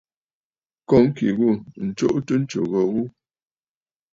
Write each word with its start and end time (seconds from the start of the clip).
Kó 0.87 0.95
ŋkì 1.05 1.27
ghû 1.37 1.49
ǹtsuʼutə 1.87 2.33
ntsù 2.41 2.59
gho 2.71 2.81
gho. 2.91 3.01